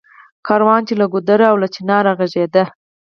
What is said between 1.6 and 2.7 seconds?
له چنار غـــږېده